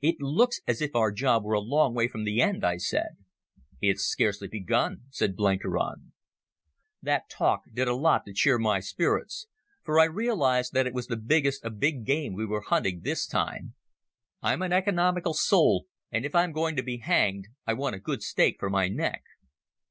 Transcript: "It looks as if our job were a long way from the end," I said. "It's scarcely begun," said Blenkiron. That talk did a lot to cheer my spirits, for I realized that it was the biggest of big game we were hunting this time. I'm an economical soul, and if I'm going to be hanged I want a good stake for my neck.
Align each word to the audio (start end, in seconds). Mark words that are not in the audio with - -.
"It 0.00 0.16
looks 0.22 0.62
as 0.66 0.80
if 0.80 0.96
our 0.96 1.12
job 1.12 1.44
were 1.44 1.52
a 1.52 1.60
long 1.60 1.92
way 1.92 2.08
from 2.08 2.24
the 2.24 2.40
end," 2.40 2.64
I 2.64 2.78
said. 2.78 3.18
"It's 3.78 4.02
scarcely 4.02 4.48
begun," 4.48 5.02
said 5.10 5.36
Blenkiron. 5.36 6.14
That 7.02 7.28
talk 7.28 7.64
did 7.70 7.86
a 7.86 7.94
lot 7.94 8.24
to 8.24 8.32
cheer 8.32 8.58
my 8.58 8.80
spirits, 8.80 9.48
for 9.84 10.00
I 10.00 10.04
realized 10.04 10.72
that 10.72 10.86
it 10.86 10.94
was 10.94 11.08
the 11.08 11.16
biggest 11.18 11.62
of 11.62 11.78
big 11.78 12.06
game 12.06 12.32
we 12.32 12.46
were 12.46 12.62
hunting 12.62 13.02
this 13.02 13.26
time. 13.26 13.74
I'm 14.40 14.62
an 14.62 14.72
economical 14.72 15.34
soul, 15.34 15.86
and 16.10 16.24
if 16.24 16.34
I'm 16.34 16.52
going 16.52 16.74
to 16.76 16.82
be 16.82 16.96
hanged 16.96 17.48
I 17.66 17.74
want 17.74 17.94
a 17.96 18.00
good 18.00 18.22
stake 18.22 18.56
for 18.58 18.70
my 18.70 18.88
neck. 18.88 19.24